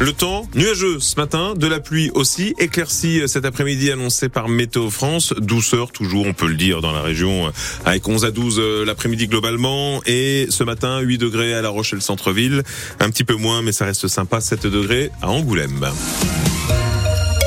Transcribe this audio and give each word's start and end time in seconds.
Le 0.00 0.14
temps 0.14 0.48
nuageux 0.54 0.98
ce 0.98 1.16
matin, 1.16 1.52
de 1.54 1.66
la 1.66 1.78
pluie 1.78 2.10
aussi, 2.14 2.54
éclaircie 2.58 3.20
cet 3.26 3.44
après-midi 3.44 3.92
annoncé 3.92 4.30
par 4.30 4.48
Météo 4.48 4.88
France, 4.88 5.34
douceur 5.36 5.92
toujours 5.92 6.26
on 6.26 6.32
peut 6.32 6.46
le 6.46 6.54
dire 6.54 6.80
dans 6.80 6.92
la 6.92 7.02
région 7.02 7.52
avec 7.84 8.08
11 8.08 8.24
à 8.24 8.30
12 8.30 8.58
euh, 8.58 8.84
l'après-midi 8.86 9.28
globalement. 9.28 10.00
Et 10.06 10.46
ce 10.48 10.64
matin 10.64 11.00
8 11.00 11.18
degrés 11.18 11.52
à 11.52 11.60
La 11.60 11.68
Rochelle 11.68 12.00
centre-ville, 12.00 12.62
un 12.98 13.10
petit 13.10 13.24
peu 13.24 13.34
moins 13.34 13.60
mais 13.60 13.72
ça 13.72 13.84
reste 13.84 14.08
sympa 14.08 14.40
7 14.40 14.66
degrés 14.66 15.10
à 15.20 15.28
Angoulême. 15.28 15.90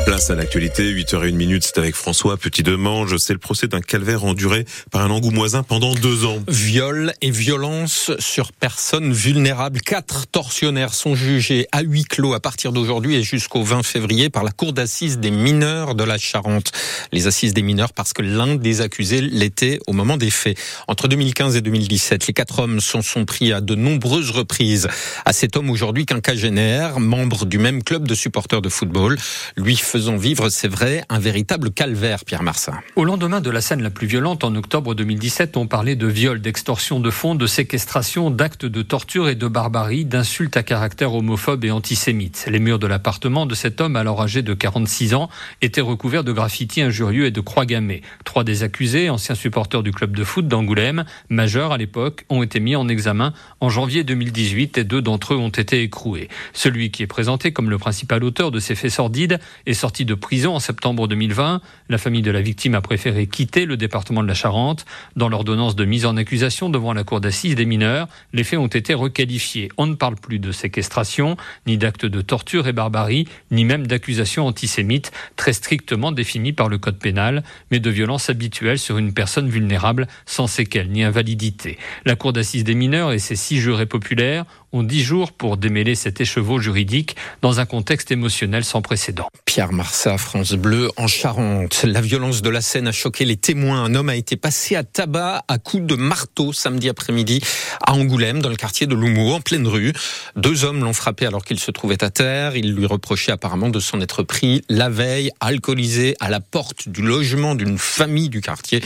Place 0.05 0.29
à 0.29 0.35
l'actualité, 0.35 0.91
8h01 0.93 1.31
minute, 1.31 1.63
c'est 1.63 1.77
avec 1.77 1.95
François 1.95 2.35
Petit-Demange. 2.35 3.15
C'est 3.17 3.31
le 3.31 3.39
procès 3.39 3.67
d'un 3.67 3.79
calvaire 3.79 4.25
enduré 4.25 4.65
par 4.91 5.01
un 5.01 5.09
angoumoisin 5.09 5.63
pendant 5.63 5.95
deux 5.95 6.25
ans. 6.25 6.39
Viol 6.49 7.13
et 7.21 7.31
violence 7.31 8.11
sur 8.19 8.51
personnes 8.51 9.13
vulnérables. 9.13 9.79
Quatre 9.79 10.27
tortionnaires 10.27 10.93
sont 10.93 11.15
jugés 11.15 11.67
à 11.71 11.81
huis 11.81 12.03
clos 12.03 12.33
à 12.33 12.41
partir 12.41 12.73
d'aujourd'hui 12.73 13.15
et 13.15 13.23
jusqu'au 13.23 13.63
20 13.63 13.83
février 13.83 14.29
par 14.29 14.43
la 14.43 14.51
Cour 14.51 14.73
d'assises 14.73 15.19
des 15.19 15.31
mineurs 15.31 15.95
de 15.95 16.03
la 16.03 16.17
Charente. 16.17 16.73
Les 17.13 17.27
assises 17.27 17.53
des 17.53 17.61
mineurs 17.61 17.93
parce 17.93 18.11
que 18.11 18.21
l'un 18.21 18.55
des 18.55 18.81
accusés 18.81 19.21
l'était 19.21 19.79
au 19.87 19.93
moment 19.93 20.17
des 20.17 20.31
faits. 20.31 20.57
Entre 20.89 21.07
2015 21.07 21.55
et 21.55 21.61
2017, 21.61 22.27
les 22.27 22.33
quatre 22.33 22.59
hommes 22.59 22.81
s'en 22.81 23.01
sont 23.01 23.23
pris 23.23 23.53
à 23.53 23.61
de 23.61 23.75
nombreuses 23.75 24.31
reprises 24.31 24.89
à 25.23 25.31
cet 25.31 25.55
homme 25.55 25.69
aujourd'hui 25.69 26.05
quinquagénaire, 26.05 26.99
membre 26.99 27.45
du 27.45 27.57
même 27.57 27.83
club 27.83 28.05
de 28.05 28.15
supporters 28.15 28.61
de 28.61 28.69
football. 28.69 29.17
Lui 29.55 29.77
faisant 29.93 30.17
vivre, 30.17 30.49
c'est 30.49 30.67
vrai, 30.67 31.03
un 31.09 31.19
véritable 31.19 31.69
calvaire, 31.69 32.25
Pierre 32.25 32.41
Marsin. 32.41 32.73
Au 32.95 33.05
lendemain 33.05 33.41
de 33.41 33.51
la 33.51 33.61
scène 33.61 33.83
la 33.83 33.91
plus 33.91 34.07
violente, 34.07 34.43
en 34.43 34.55
octobre 34.55 34.95
2017, 34.95 35.55
on 35.55 35.67
parlait 35.67 35.95
de 35.95 36.07
viol, 36.07 36.41
d'extorsion 36.41 36.99
de 36.99 37.11
fonds, 37.11 37.35
de 37.35 37.45
séquestration, 37.45 38.31
d'actes 38.31 38.65
de 38.65 38.81
torture 38.81 39.29
et 39.29 39.35
de 39.35 39.47
barbarie, 39.47 40.03
d'insultes 40.03 40.57
à 40.57 40.63
caractère 40.63 41.13
homophobe 41.13 41.63
et 41.63 41.69
antisémite. 41.69 42.47
Les 42.49 42.57
murs 42.57 42.79
de 42.79 42.87
l'appartement 42.87 43.45
de 43.45 43.53
cet 43.53 43.81
homme, 43.81 43.95
alors 43.95 44.19
âgé 44.19 44.41
de 44.41 44.55
46 44.55 45.13
ans, 45.13 45.29
étaient 45.61 45.79
recouverts 45.79 46.23
de 46.23 46.31
graffitis 46.31 46.81
injurieux 46.81 47.27
et 47.27 47.31
de 47.31 47.41
croix 47.41 47.67
gammées. 47.67 48.01
Trois 48.23 48.43
des 48.43 48.63
accusés, 48.63 49.11
anciens 49.11 49.35
supporters 49.35 49.83
du 49.83 49.91
club 49.91 50.15
de 50.15 50.23
foot 50.23 50.47
d'Angoulême, 50.47 51.05
majeurs 51.29 51.71
à 51.71 51.77
l'époque, 51.77 52.25
ont 52.29 52.41
été 52.41 52.59
mis 52.59 52.75
en 52.75 52.87
examen 52.87 53.31
en 53.59 53.69
janvier 53.69 54.03
2018 54.03 54.79
et 54.79 54.85
deux 54.85 55.03
d'entre 55.03 55.35
eux 55.35 55.37
ont 55.37 55.49
été 55.49 55.83
écroués. 55.83 56.29
Celui 56.51 56.89
qui 56.89 57.03
est 57.03 57.07
présenté 57.07 57.53
comme 57.53 57.69
le 57.69 57.77
principal 57.77 58.23
auteur 58.23 58.49
de 58.49 58.59
ces 58.59 58.73
faits 58.73 58.89
sordides 58.89 59.39
est 59.67 59.82
sorti 59.83 60.05
de 60.05 60.13
prison 60.13 60.55
en 60.55 60.61
septembre 60.61 61.09
2020. 61.09 61.59
La 61.89 61.97
famille 61.97 62.21
de 62.21 62.31
la 62.31 62.41
victime 62.41 62.73
a 62.73 62.79
préféré 62.79 63.27
quitter 63.27 63.65
le 63.65 63.75
département 63.75 64.23
de 64.23 64.29
la 64.29 64.33
Charente. 64.33 64.85
Dans 65.17 65.27
l'ordonnance 65.27 65.75
de 65.75 65.83
mise 65.83 66.05
en 66.05 66.15
accusation 66.15 66.69
devant 66.69 66.93
la 66.93 67.03
cour 67.03 67.19
d'assises 67.19 67.55
des 67.55 67.65
mineurs, 67.65 68.07
les 68.31 68.45
faits 68.45 68.59
ont 68.59 68.67
été 68.67 68.93
requalifiés. 68.93 69.67
On 69.75 69.85
ne 69.85 69.95
parle 69.95 70.15
plus 70.15 70.39
de 70.39 70.53
séquestration, 70.53 71.35
ni 71.67 71.77
d'actes 71.77 72.05
de 72.05 72.21
torture 72.21 72.69
et 72.69 72.71
barbarie, 72.71 73.27
ni 73.51 73.65
même 73.65 73.85
d'accusations 73.85 74.47
antisémites 74.47 75.11
très 75.35 75.51
strictement 75.51 76.13
définies 76.13 76.53
par 76.53 76.69
le 76.69 76.77
code 76.77 76.97
pénal, 76.97 77.43
mais 77.69 77.81
de 77.81 77.89
violences 77.89 78.29
habituelles 78.29 78.79
sur 78.79 78.97
une 78.97 79.13
personne 79.13 79.49
vulnérable 79.49 80.07
sans 80.25 80.47
séquelles 80.47 80.91
ni 80.91 81.03
invalidité. 81.03 81.77
La 82.05 82.15
cour 82.15 82.31
d'assises 82.31 82.63
des 82.63 82.75
mineurs 82.75 83.11
et 83.11 83.19
ses 83.19 83.35
six 83.35 83.59
jurés 83.59 83.85
populaires 83.85 84.45
ont 84.73 84.83
dix 84.83 85.03
jours 85.03 85.31
pour 85.31 85.57
démêler 85.57 85.95
cet 85.95 86.19
écheveau 86.19 86.59
juridique 86.59 87.15
dans 87.41 87.59
un 87.59 87.65
contexte 87.65 88.11
émotionnel 88.11 88.63
sans 88.63 88.81
précédent. 88.81 89.29
Pierre 89.45 89.71
Marsat, 89.71 90.17
France 90.17 90.53
Bleu, 90.53 90.89
en 90.97 91.07
Charente. 91.07 91.83
La 91.83 92.01
violence 92.01 92.41
de 92.41 92.49
la 92.49 92.61
scène 92.61 92.87
a 92.87 92.91
choqué 92.91 93.23
les 93.23 93.37
témoins. 93.37 93.83
Un 93.83 93.93
homme 93.93 94.09
a 94.09 94.15
été 94.15 94.35
passé 94.35 94.75
à 94.75 94.83
tabac 94.83 95.43
à 95.47 95.59
coups 95.59 95.85
de 95.85 95.95
marteau 95.95 96.53
samedi 96.53 96.89
après-midi 96.89 97.41
à 97.85 97.93
Angoulême, 97.93 98.41
dans 98.41 98.49
le 98.49 98.55
quartier 98.55 98.87
de 98.87 98.95
Loumo, 98.95 99.33
en 99.33 99.41
pleine 99.41 99.67
rue. 99.67 99.93
Deux 100.35 100.63
hommes 100.63 100.83
l'ont 100.83 100.93
frappé 100.93 101.25
alors 101.25 101.45
qu'il 101.45 101.59
se 101.59 101.69
trouvait 101.69 102.03
à 102.03 102.09
terre. 102.09 102.55
Ils 102.55 102.73
lui 102.73 102.87
reprochaient 102.87 103.31
apparemment 103.31 103.69
de 103.69 103.79
s'en 103.79 104.01
être 104.01 104.23
pris 104.23 104.63
la 104.69 104.89
veille, 104.89 105.31
alcoolisé, 105.39 106.15
à 106.19 106.29
la 106.29 106.39
porte 106.39 106.89
du 106.89 107.03
logement 107.03 107.53
d'une 107.53 107.77
famille 107.77 108.29
du 108.29 108.41
quartier. 108.41 108.81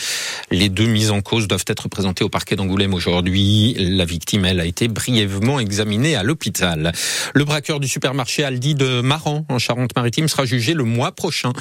Les 0.52 0.70
deux 0.70 0.86
mises 0.86 1.12
en 1.12 1.22
cause 1.22 1.48
doivent 1.48 1.66
être 1.68 1.88
présentées 1.88 2.24
au 2.24 2.30
parquet 2.30 2.56
d'Angoulême 2.56 2.94
aujourd'hui. 2.94 3.76
La 3.78 4.06
victime, 4.06 4.46
elle, 4.46 4.60
a 4.60 4.66
été 4.66 4.88
brièvement 4.88 5.60
examinée 5.78 6.16
à 6.16 6.24
l'hôpital. 6.24 6.92
Le 7.36 7.44
braqueur 7.44 7.80
du 7.80 7.88
supermarché 7.88 8.44
Aldi 8.44 8.74
de 8.74 9.02
Maran, 9.02 9.46
en 9.48 9.60
Charente-Maritime, 9.60 10.28
sera 10.28 10.44
jugé 10.44 10.74
le 10.74 10.84
mois 10.84 11.12
prochain. 11.12 11.54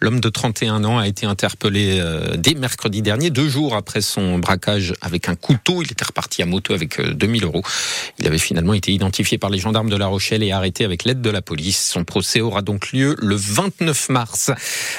L'homme 0.00 0.20
de 0.20 0.28
31 0.28 0.84
ans 0.84 0.98
a 0.98 1.08
été 1.08 1.24
interpellé 1.24 1.98
euh, 1.98 2.36
dès 2.36 2.52
mercredi 2.52 3.00
dernier, 3.00 3.30
deux 3.30 3.48
jours 3.48 3.74
après 3.74 4.02
son 4.02 4.38
braquage 4.38 4.92
avec 5.00 5.30
un 5.30 5.36
couteau. 5.36 5.80
Il 5.80 5.90
était 5.90 6.04
reparti 6.04 6.42
à 6.42 6.46
moto 6.46 6.74
avec 6.74 7.00
2000 7.00 7.44
euh, 7.44 7.46
euros. 7.46 7.62
Il 8.18 8.26
avait 8.26 8.36
finalement 8.36 8.74
été 8.74 8.92
identifié 8.92 9.38
par 9.38 9.48
les 9.48 9.58
gendarmes 9.58 9.88
de 9.88 9.96
La 9.96 10.06
Rochelle 10.06 10.42
et 10.42 10.52
arrêté 10.52 10.84
avec 10.84 11.04
l'aide 11.04 11.22
de 11.22 11.30
la 11.30 11.40
police. 11.40 11.82
Son 11.82 12.04
procès 12.04 12.42
aura 12.42 12.60
donc 12.60 12.92
lieu 12.92 13.16
le 13.20 13.36
29 13.36 14.10
mars. 14.10 14.50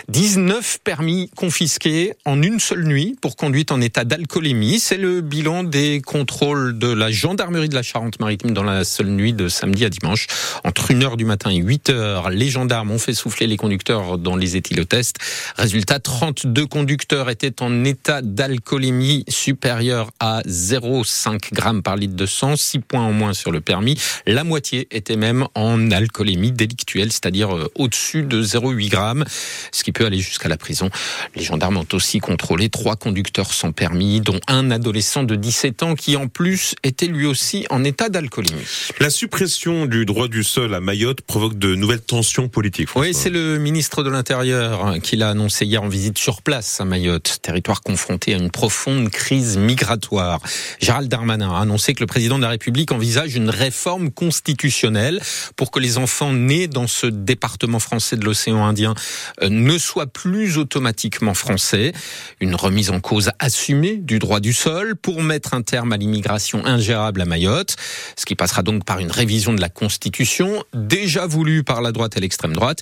19 0.07 0.79
permis 0.83 1.29
confisqués 1.35 2.13
en 2.25 2.41
une 2.41 2.59
seule 2.59 2.85
nuit 2.85 3.15
pour 3.21 3.35
conduite 3.35 3.71
en 3.71 3.81
état 3.81 4.03
d'alcoolémie. 4.03 4.79
C'est 4.79 4.97
le 4.97 5.21
bilan 5.21 5.63
des 5.63 6.01
contrôles 6.01 6.79
de 6.79 6.87
la 6.87 7.11
gendarmerie 7.11 7.69
de 7.69 7.75
la 7.75 7.83
Charente-Maritime 7.83 8.55
la 8.63 8.83
seule 8.83 9.07
nuit 9.07 9.33
de 9.33 9.47
samedi 9.47 9.85
à 9.85 9.89
dimanche. 9.89 10.27
Entre 10.63 10.91
1h 10.91 11.17
du 11.17 11.25
matin 11.25 11.49
et 11.49 11.61
8h, 11.61 12.29
les 12.31 12.49
gendarmes 12.49 12.91
ont 12.91 12.97
fait 12.97 13.13
souffler 13.13 13.47
les 13.47 13.57
conducteurs 13.57 14.17
dans 14.17 14.35
les 14.35 14.55
éthylotests. 14.57 15.17
Résultat, 15.57 15.99
32 15.99 16.65
conducteurs 16.65 17.29
étaient 17.29 17.61
en 17.61 17.83
état 17.83 18.21
d'alcoolémie 18.21 19.25
supérieur 19.27 20.11
à 20.19 20.41
0,5 20.41 21.53
grammes 21.53 21.83
par 21.83 21.95
litre 21.95 22.15
de 22.15 22.25
sang, 22.25 22.55
6 22.55 22.79
points 22.79 23.03
en 23.03 23.13
moins 23.13 23.33
sur 23.33 23.51
le 23.51 23.61
permis. 23.61 23.99
La 24.25 24.43
moitié 24.43 24.87
était 24.91 25.15
même 25.15 25.47
en 25.55 25.91
alcoolémie 25.91 26.51
délictuelle, 26.51 27.11
c'est-à-dire 27.11 27.55
euh, 27.55 27.71
au-dessus 27.75 28.23
de 28.23 28.43
0,8 28.43 28.89
grammes, 28.89 29.25
ce 29.71 29.83
qui 29.83 29.91
peut 29.91 30.05
aller 30.05 30.19
jusqu'à 30.19 30.49
la 30.49 30.57
prison. 30.57 30.89
Les 31.35 31.43
gendarmes 31.43 31.77
ont 31.77 31.87
aussi 31.93 32.19
contrôlé 32.19 32.69
trois 32.69 32.95
conducteurs 32.95 33.53
sans 33.53 33.71
permis, 33.71 34.21
dont 34.21 34.39
un 34.47 34.71
adolescent 34.71 35.23
de 35.23 35.35
17 35.35 35.83
ans 35.83 35.95
qui 35.95 36.15
en 36.15 36.27
plus 36.27 36.75
était 36.83 37.07
lui 37.07 37.25
aussi 37.25 37.65
en 37.69 37.83
état 37.83 38.09
d'alcoolémie. 38.09 38.52
La 38.99 39.09
suppression 39.09 39.85
du 39.85 40.05
droit 40.05 40.27
du 40.27 40.43
sol 40.43 40.73
à 40.73 40.79
Mayotte 40.79 41.21
provoque 41.21 41.57
de 41.57 41.75
nouvelles 41.75 42.01
tensions 42.01 42.47
politiques. 42.47 42.89
Oui, 42.95 43.13
c'est 43.13 43.29
le 43.29 43.57
ministre 43.57 44.03
de 44.03 44.09
l'Intérieur 44.09 44.95
qui 45.01 45.15
l'a 45.15 45.29
annoncé 45.29 45.65
hier 45.65 45.83
en 45.83 45.89
visite 45.89 46.17
sur 46.17 46.41
place 46.41 46.79
à 46.79 46.85
Mayotte, 46.85 47.39
territoire 47.41 47.81
confronté 47.81 48.33
à 48.33 48.37
une 48.37 48.51
profonde 48.51 49.09
crise 49.09 49.57
migratoire. 49.57 50.39
Gérald 50.79 51.09
Darmanin 51.09 51.53
a 51.53 51.59
annoncé 51.59 51.93
que 51.93 51.99
le 51.99 52.07
président 52.07 52.37
de 52.37 52.43
la 52.43 52.49
République 52.49 52.91
envisage 52.91 53.35
une 53.35 53.49
réforme 53.49 54.11
constitutionnelle 54.11 55.21
pour 55.55 55.71
que 55.71 55.79
les 55.79 55.97
enfants 55.97 56.33
nés 56.33 56.67
dans 56.67 56.87
ce 56.87 57.07
département 57.07 57.79
français 57.79 58.17
de 58.17 58.25
l'océan 58.25 58.65
Indien 58.65 58.93
euh, 59.41 59.49
ne 59.49 59.77
soient 59.77 60.07
plus 60.07 60.57
automatiquement 60.57 61.33
français. 61.33 61.93
Une 62.39 62.55
remise 62.55 62.89
en 62.89 62.99
cause 62.99 63.31
assumée 63.39 63.97
du 63.97 64.19
droit 64.19 64.39
du 64.39 64.53
sol 64.53 64.95
pour 64.95 65.21
mettre 65.23 65.53
un 65.53 65.61
terme 65.61 65.93
à 65.93 65.97
l'immigration 65.97 66.65
ingérable 66.65 67.21
à 67.21 67.25
Mayotte, 67.25 67.75
ce 68.15 68.25
qui 68.25 68.35
passera 68.43 68.61
donc 68.61 68.83
par 68.83 68.99
une 68.99 69.09
révision 69.09 69.53
de 69.53 69.61
la 69.61 69.69
Constitution 69.69 70.65
déjà 70.73 71.25
voulue 71.25 71.63
par 71.63 71.81
la 71.81 71.93
droite 71.93 72.17
et 72.17 72.19
l'extrême 72.19 72.51
droite 72.51 72.79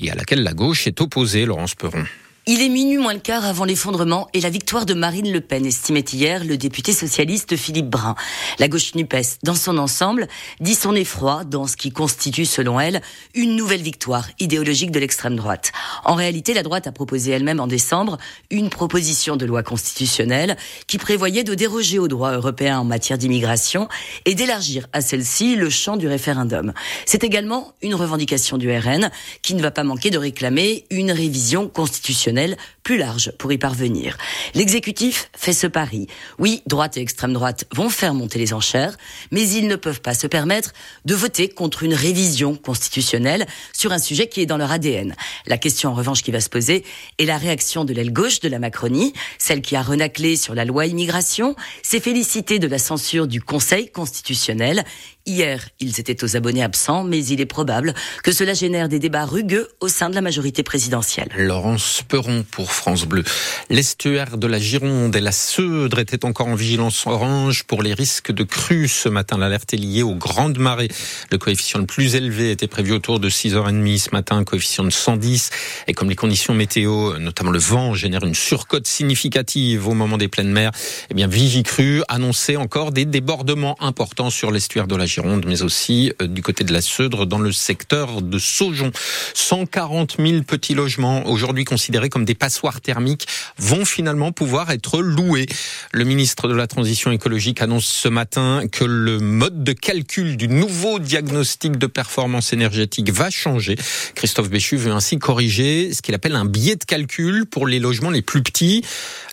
et 0.00 0.08
à 0.08 0.14
laquelle 0.14 0.44
la 0.44 0.52
gauche 0.52 0.86
est 0.86 1.00
opposée, 1.00 1.46
Laurence 1.46 1.74
Perron. 1.74 2.04
Il 2.52 2.62
est 2.62 2.68
minuit 2.68 2.98
moins 2.98 3.12
le 3.12 3.20
quart 3.20 3.44
avant 3.44 3.64
l'effondrement 3.64 4.26
et 4.34 4.40
la 4.40 4.50
victoire 4.50 4.84
de 4.84 4.92
Marine 4.92 5.30
Le 5.30 5.40
Pen, 5.40 5.64
estimait 5.64 6.00
hier 6.00 6.42
le 6.42 6.56
député 6.56 6.92
socialiste 6.92 7.54
Philippe 7.54 7.88
Brun. 7.88 8.16
La 8.58 8.66
gauche 8.66 8.96
NUPES, 8.96 9.38
dans 9.44 9.54
son 9.54 9.78
ensemble, 9.78 10.26
dit 10.58 10.74
son 10.74 10.96
effroi 10.96 11.44
dans 11.44 11.68
ce 11.68 11.76
qui 11.76 11.92
constitue, 11.92 12.46
selon 12.46 12.80
elle, 12.80 13.02
une 13.36 13.54
nouvelle 13.54 13.82
victoire 13.82 14.26
idéologique 14.40 14.90
de 14.90 14.98
l'extrême 14.98 15.36
droite. 15.36 15.70
En 16.04 16.16
réalité, 16.16 16.52
la 16.52 16.64
droite 16.64 16.88
a 16.88 16.90
proposé 16.90 17.30
elle-même 17.30 17.60
en 17.60 17.68
décembre 17.68 18.18
une 18.50 18.68
proposition 18.68 19.36
de 19.36 19.46
loi 19.46 19.62
constitutionnelle 19.62 20.56
qui 20.88 20.98
prévoyait 20.98 21.44
de 21.44 21.54
déroger 21.54 22.00
au 22.00 22.08
droit 22.08 22.32
européen 22.32 22.80
en 22.80 22.84
matière 22.84 23.16
d'immigration 23.16 23.86
et 24.24 24.34
d'élargir 24.34 24.88
à 24.92 25.02
celle-ci 25.02 25.54
le 25.54 25.70
champ 25.70 25.96
du 25.96 26.08
référendum. 26.08 26.72
C'est 27.06 27.22
également 27.22 27.74
une 27.80 27.94
revendication 27.94 28.58
du 28.58 28.76
RN 28.76 29.08
qui 29.42 29.54
ne 29.54 29.62
va 29.62 29.70
pas 29.70 29.84
manquer 29.84 30.10
de 30.10 30.18
réclamer 30.18 30.84
une 30.90 31.12
révision 31.12 31.68
constitutionnelle 31.68 32.39
personnel 32.40 32.56
plus 32.90 32.98
large 32.98 33.30
pour 33.38 33.52
y 33.52 33.58
parvenir. 33.58 34.18
L'exécutif 34.52 35.30
fait 35.36 35.52
ce 35.52 35.68
pari. 35.68 36.08
Oui, 36.40 36.60
droite 36.66 36.96
et 36.96 37.00
extrême 37.00 37.32
droite 37.32 37.66
vont 37.72 37.88
faire 37.88 38.14
monter 38.14 38.40
les 38.40 38.52
enchères, 38.52 38.96
mais 39.30 39.48
ils 39.48 39.68
ne 39.68 39.76
peuvent 39.76 40.00
pas 40.00 40.12
se 40.12 40.26
permettre 40.26 40.72
de 41.04 41.14
voter 41.14 41.48
contre 41.48 41.84
une 41.84 41.94
révision 41.94 42.56
constitutionnelle 42.56 43.46
sur 43.72 43.92
un 43.92 44.00
sujet 44.00 44.26
qui 44.26 44.40
est 44.40 44.46
dans 44.46 44.56
leur 44.56 44.72
ADN. 44.72 45.14
La 45.46 45.56
question 45.56 45.90
en 45.90 45.94
revanche 45.94 46.24
qui 46.24 46.32
va 46.32 46.40
se 46.40 46.48
poser 46.48 46.84
est 47.18 47.26
la 47.26 47.38
réaction 47.38 47.84
de 47.84 47.92
l'aile 47.92 48.12
gauche 48.12 48.40
de 48.40 48.48
la 48.48 48.58
Macronie, 48.58 49.12
celle 49.38 49.62
qui 49.62 49.76
a 49.76 49.82
renaclé 49.82 50.34
sur 50.34 50.56
la 50.56 50.64
loi 50.64 50.86
immigration, 50.86 51.54
s'est 51.84 52.00
félicitée 52.00 52.58
de 52.58 52.66
la 52.66 52.78
censure 52.78 53.28
du 53.28 53.40
Conseil 53.40 53.88
constitutionnel. 53.88 54.84
Hier, 55.26 55.68
ils 55.78 56.00
étaient 56.00 56.24
aux 56.24 56.36
abonnés 56.36 56.64
absents, 56.64 57.04
mais 57.04 57.24
il 57.24 57.40
est 57.40 57.46
probable 57.46 57.94
que 58.24 58.32
cela 58.32 58.52
génère 58.52 58.88
des 58.88 58.98
débats 58.98 59.26
rugueux 59.26 59.68
au 59.78 59.86
sein 59.86 60.10
de 60.10 60.16
la 60.16 60.22
majorité 60.22 60.64
présidentielle. 60.64 61.28
Laurence 61.36 62.02
Quiron 62.08 62.44
pour 62.50 62.72
France 62.80 63.04
Bleu. 63.04 63.24
L'estuaire 63.68 64.38
de 64.38 64.46
la 64.46 64.58
Gironde 64.58 65.14
et 65.14 65.20
la 65.20 65.32
Seudre 65.32 65.98
étaient 65.98 66.24
encore 66.24 66.48
en 66.48 66.54
vigilance 66.54 67.06
orange 67.06 67.64
pour 67.64 67.82
les 67.82 67.92
risques 67.92 68.32
de 68.32 68.42
crue 68.42 68.88
ce 68.88 69.10
matin. 69.10 69.36
L'alerte 69.36 69.74
est 69.74 69.76
liée 69.76 70.02
aux 70.02 70.14
grandes 70.14 70.58
marées. 70.58 70.88
Le 71.30 71.36
coefficient 71.36 71.78
le 71.78 71.84
plus 71.84 72.14
élevé 72.14 72.50
était 72.50 72.68
prévu 72.68 72.92
autour 72.92 73.20
de 73.20 73.28
6h30 73.28 73.98
ce 73.98 74.08
matin, 74.12 74.42
coefficient 74.44 74.82
de 74.82 74.90
110. 74.90 75.50
Et 75.88 75.92
comme 75.92 76.08
les 76.08 76.16
conditions 76.16 76.54
météo, 76.54 77.18
notamment 77.18 77.50
le 77.50 77.58
vent, 77.58 77.92
génèrent 77.92 78.24
une 78.24 78.34
surcote 78.34 78.86
significative 78.86 79.86
au 79.86 79.92
moment 79.92 80.16
des 80.16 80.28
pleines 80.28 80.50
mers, 80.50 80.72
eh 81.10 81.14
bien 81.14 81.26
Vigicru 81.26 82.02
annonçait 82.08 82.56
encore 82.56 82.92
des 82.92 83.04
débordements 83.04 83.76
importants 83.80 84.30
sur 84.30 84.50
l'estuaire 84.50 84.86
de 84.86 84.96
la 84.96 85.04
Gironde, 85.04 85.44
mais 85.46 85.60
aussi 85.60 86.14
euh, 86.22 86.26
du 86.26 86.42
côté 86.42 86.64
de 86.64 86.72
la 86.72 86.80
Seudre 86.80 87.26
dans 87.26 87.40
le 87.40 87.52
secteur 87.52 88.22
de 88.22 88.38
Saujon. 88.38 88.90
140 89.34 90.16
000 90.18 90.44
petits 90.44 90.74
logements 90.74 91.26
aujourd'hui 91.26 91.66
considérés 91.66 92.08
comme 92.08 92.24
des 92.24 92.34
passoires 92.34 92.69
thermiques 92.78 93.26
vont 93.58 93.84
finalement 93.84 94.30
pouvoir 94.30 94.70
être 94.70 95.00
loués. 95.00 95.46
Le 95.92 96.04
ministre 96.04 96.46
de 96.46 96.54
la 96.54 96.68
Transition 96.68 97.10
écologique 97.10 97.60
annonce 97.62 97.86
ce 97.86 98.08
matin 98.08 98.62
que 98.70 98.84
le 98.84 99.18
mode 99.18 99.64
de 99.64 99.72
calcul 99.72 100.36
du 100.36 100.46
nouveau 100.46 101.00
diagnostic 101.00 101.76
de 101.76 101.86
performance 101.86 102.52
énergétique 102.52 103.10
va 103.10 103.30
changer. 103.30 103.76
Christophe 104.14 104.50
Béchu 104.50 104.76
veut 104.76 104.92
ainsi 104.92 105.18
corriger 105.18 105.92
ce 105.92 106.02
qu'il 106.02 106.14
appelle 106.14 106.36
un 106.36 106.44
biais 106.44 106.76
de 106.76 106.84
calcul 106.84 107.46
pour 107.46 107.66
les 107.66 107.80
logements 107.80 108.10
les 108.10 108.22
plus 108.22 108.42
petits. 108.42 108.84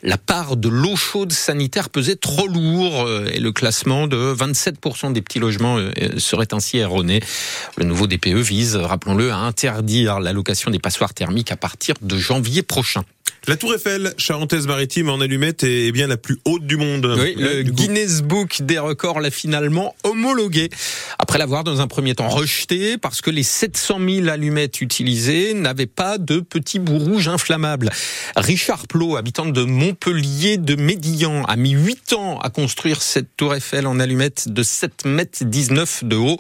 La 0.04 0.18
part 0.18 0.58
de 0.58 0.70
l'eau 0.70 0.96
chaude 0.96 1.32
sanitaire 1.32 1.90
pesait 1.90 2.16
trop 2.16 2.48
lourd 2.48 3.04
euh, 3.04 3.30
et 3.32 3.40
le 3.40 3.52
classement 3.52 4.08
de 4.08 4.34
27% 4.34 5.12
des 5.12 5.22
petits 5.22 5.40
logements 5.40 5.78
euh, 5.78 5.92
serait 6.18 6.54
ainsi 6.54 6.78
erroné. 6.78 7.20
Le 7.78 7.86
nouveau 7.86 8.08
DPE 8.08 8.38
vise, 8.38 8.76
rappelons-le, 8.76 9.32
à 9.32 9.38
interdire 9.38 10.20
l'allocation 10.20 10.72
des 10.72 10.80
passoires 10.80 11.14
thermiques 11.14 11.52
à 11.52 11.58
partir 11.58 11.96
de 12.02 12.18
janvier 12.18 12.62
prochain. 12.62 13.04
La 13.50 13.56
Tour 13.56 13.74
Eiffel, 13.74 14.14
charentaise-maritime 14.18 15.10
en 15.10 15.22
allumette, 15.22 15.64
est 15.64 15.94
bien 15.94 16.08
la 16.08 16.18
plus 16.18 16.38
haute 16.44 16.68
du 16.68 16.76
monde. 16.76 17.16
Oui, 17.18 17.34
le 17.38 17.64
Guinness 17.64 18.22
Book 18.22 18.62
des 18.62 18.78
records 18.78 19.22
l'a 19.22 19.32
finalement 19.32 19.96
homologué. 20.04 20.70
Après 21.18 21.40
l'avoir 21.40 21.64
dans 21.64 21.80
un 21.80 21.88
premier 21.88 22.14
temps 22.14 22.28
rejeté 22.28 22.98
parce 22.98 23.22
que 23.22 23.30
les 23.30 23.44
700 23.44 24.00
000 24.06 24.28
allumettes 24.28 24.82
utilisées 24.82 25.54
n'avaient 25.54 25.86
pas 25.86 26.18
de 26.18 26.42
petits 26.42 26.80
bouts 26.80 26.98
rouges 26.98 27.30
inflammables. 27.30 27.90
Richard 28.36 28.86
Plot, 28.86 29.16
habitant 29.16 29.46
de 29.46 29.64
Montpellier 29.64 30.58
de 30.58 30.76
Médillan, 30.76 31.46
a 31.46 31.56
mis 31.56 31.72
8 31.72 32.14
ans 32.14 32.40
à 32.42 32.50
construire 32.50 33.02
cette 33.02 33.30
Tour 33.38 33.56
Eiffel 33.56 33.88
en 33.88 34.02
allumettes 34.02 34.50
de 34.50 34.62
7 34.62 35.06
mètres 35.06 35.46
19 35.46 36.04
de 36.04 36.18
haut. 36.18 36.38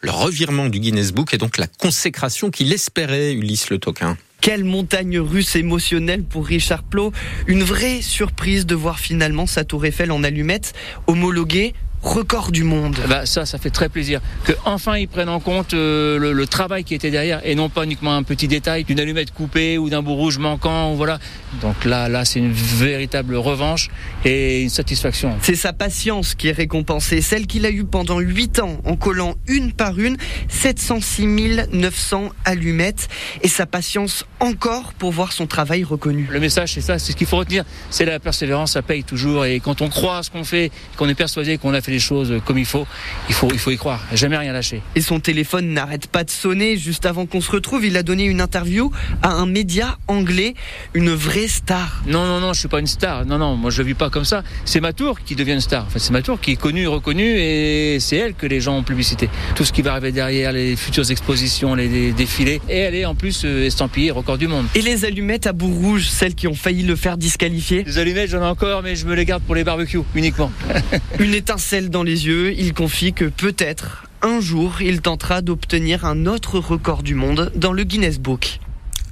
Le 0.00 0.10
revirement 0.10 0.66
du 0.66 0.80
Guinness 0.80 1.12
Book 1.12 1.34
est 1.34 1.38
donc 1.38 1.56
la 1.56 1.68
consécration 1.68 2.50
qu'il 2.50 2.72
espérait, 2.72 3.32
Ulysse 3.32 3.70
Le 3.70 3.78
Toquin. 3.78 4.16
Quelle 4.40 4.64
montagne 4.64 5.18
russe 5.18 5.56
émotionnelle 5.56 6.22
pour 6.22 6.46
Richard 6.46 6.84
Plot. 6.84 7.12
Une 7.48 7.62
vraie 7.62 8.00
surprise 8.02 8.66
de 8.66 8.74
voir 8.74 9.00
finalement 9.00 9.46
sa 9.46 9.64
tour 9.64 9.84
Eiffel 9.84 10.12
en 10.12 10.22
allumettes 10.22 10.74
homologuée 11.06 11.74
record 12.02 12.52
du 12.52 12.64
monde. 12.64 12.96
Bah 13.08 13.26
ça, 13.26 13.46
ça 13.46 13.58
fait 13.58 13.70
très 13.70 13.88
plaisir 13.88 14.20
que 14.44 14.52
enfin 14.64 14.96
ils 14.96 15.08
prennent 15.08 15.28
en 15.28 15.40
compte 15.40 15.74
euh, 15.74 16.18
le, 16.18 16.46
travail 16.46 16.84
qui 16.84 16.94
était 16.94 17.10
derrière 17.10 17.40
et 17.44 17.54
non 17.54 17.68
pas 17.68 17.84
uniquement 17.84 18.16
un 18.16 18.22
petit 18.22 18.48
détail 18.48 18.84
d'une 18.84 18.98
allumette 19.00 19.32
coupée 19.32 19.78
ou 19.78 19.90
d'un 19.90 20.02
bout 20.02 20.14
rouge 20.14 20.38
manquant. 20.38 20.94
Voilà. 20.94 21.18
Donc 21.60 21.84
là, 21.84 22.08
là, 22.08 22.24
c'est 22.24 22.38
une 22.38 22.52
véritable 22.52 23.36
revanche 23.36 23.88
et 24.24 24.62
une 24.62 24.70
satisfaction. 24.70 25.36
C'est 25.42 25.54
sa 25.54 25.72
patience 25.72 26.34
qui 26.34 26.48
est 26.48 26.52
récompensée, 26.52 27.20
celle 27.20 27.46
qu'il 27.46 27.66
a 27.66 27.70
eue 27.70 27.84
pendant 27.84 28.18
8 28.18 28.60
ans 28.60 28.78
en 28.84 28.96
collant 28.96 29.34
une 29.46 29.72
par 29.72 29.98
une 29.98 30.16
706 30.48 31.26
900 31.72 32.30
allumettes 32.44 33.08
et 33.42 33.48
sa 33.48 33.66
patience 33.66 34.24
encore 34.40 34.92
pour 34.94 35.12
voir 35.12 35.32
son 35.32 35.46
travail 35.46 35.84
reconnu. 35.84 36.28
Le 36.30 36.40
message, 36.40 36.74
c'est 36.74 36.80
ça, 36.80 36.98
c'est 36.98 37.12
ce 37.12 37.16
qu'il 37.16 37.26
faut 37.26 37.36
retenir, 37.36 37.64
c'est 37.90 38.04
la 38.04 38.18
persévérance, 38.18 38.72
ça 38.72 38.82
paye 38.82 39.04
toujours 39.04 39.44
et 39.44 39.60
quand 39.60 39.82
on 39.82 39.88
croit 39.88 40.18
à 40.18 40.22
ce 40.22 40.30
qu'on 40.30 40.44
fait, 40.44 40.70
qu'on 40.96 41.08
est 41.08 41.14
persuadé 41.14 41.58
qu'on 41.58 41.74
a 41.74 41.80
fait 41.80 41.87
les 41.88 41.98
choses 41.98 42.34
comme 42.44 42.58
il 42.58 42.66
faut, 42.66 42.86
il 43.28 43.34
faut, 43.34 43.48
il 43.52 43.58
faut 43.58 43.70
y 43.70 43.76
croire, 43.76 44.00
jamais 44.12 44.36
rien 44.36 44.52
lâcher. 44.52 44.82
Et 44.94 45.00
son 45.00 45.20
téléphone 45.20 45.72
n'arrête 45.72 46.06
pas 46.06 46.24
de 46.24 46.30
sonner. 46.30 46.76
Juste 46.76 47.06
avant 47.06 47.26
qu'on 47.26 47.40
se 47.40 47.50
retrouve, 47.50 47.84
il 47.84 47.96
a 47.96 48.02
donné 48.02 48.24
une 48.24 48.40
interview 48.40 48.90
à 49.22 49.30
un 49.30 49.46
média 49.46 49.98
anglais, 50.08 50.54
une 50.94 51.10
vraie 51.10 51.48
star. 51.48 52.02
Non, 52.06 52.26
non, 52.26 52.40
non, 52.40 52.52
je 52.52 52.60
suis 52.60 52.68
pas 52.68 52.80
une 52.80 52.86
star. 52.86 53.26
Non, 53.26 53.38
non, 53.38 53.56
moi 53.56 53.70
je 53.70 53.82
vis 53.82 53.94
pas 53.94 54.10
comme 54.10 54.24
ça. 54.24 54.42
C'est 54.64 54.80
ma 54.80 54.92
tour 54.92 55.20
qui 55.20 55.34
devient 55.34 55.52
une 55.52 55.60
star. 55.60 55.84
Enfin, 55.86 55.98
c'est 55.98 56.12
ma 56.12 56.22
tour 56.22 56.40
qui 56.40 56.52
est 56.52 56.56
connue, 56.56 56.86
reconnue, 56.86 57.38
et 57.38 57.98
c'est 58.00 58.16
elle 58.16 58.34
que 58.34 58.46
les 58.46 58.60
gens 58.60 58.76
ont 58.76 58.82
publicité. 58.82 59.28
Tout 59.54 59.64
ce 59.64 59.72
qui 59.72 59.82
va 59.82 59.92
arriver 59.92 60.12
derrière, 60.12 60.52
les 60.52 60.76
futures 60.76 61.10
expositions, 61.10 61.74
les 61.74 62.12
défilés, 62.12 62.60
et 62.68 62.78
elle 62.78 62.94
est 62.94 63.04
en 63.04 63.14
plus 63.14 63.42
euh, 63.44 63.66
estampillée 63.66 64.10
record 64.10 64.38
du 64.38 64.48
monde. 64.48 64.66
Et 64.74 64.82
les 64.82 65.04
allumettes 65.04 65.46
à 65.46 65.52
bout 65.52 65.72
rouge, 65.72 66.08
celles 66.08 66.34
qui 66.34 66.46
ont 66.46 66.54
failli 66.54 66.82
le 66.82 66.96
faire 66.96 67.16
disqualifier 67.16 67.84
Les 67.84 67.98
allumettes, 67.98 68.30
j'en 68.30 68.42
ai 68.42 68.46
encore, 68.46 68.82
mais 68.82 68.96
je 68.96 69.06
me 69.06 69.14
les 69.14 69.24
garde 69.24 69.42
pour 69.42 69.54
les 69.54 69.64
barbecues 69.64 70.00
uniquement. 70.14 70.50
une 71.18 71.34
étincelle 71.34 71.77
dans 71.86 72.02
les 72.02 72.26
yeux, 72.26 72.52
il 72.58 72.74
confie 72.74 73.12
que 73.12 73.24
peut-être 73.24 74.04
un 74.22 74.40
jour 74.40 74.82
il 74.82 75.00
tentera 75.00 75.42
d'obtenir 75.42 76.04
un 76.04 76.26
autre 76.26 76.58
record 76.58 77.04
du 77.04 77.14
monde 77.14 77.52
dans 77.54 77.72
le 77.72 77.84
Guinness 77.84 78.18
Book. 78.18 78.58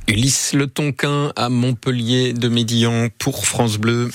Ulysse 0.08 0.52
Le 0.52 0.66
Tonquin 0.66 1.32
à 1.36 1.48
Montpellier 1.48 2.32
de 2.32 2.48
Médillan 2.48 3.08
pour 3.18 3.46
France 3.46 3.78
Bleu. 3.78 4.10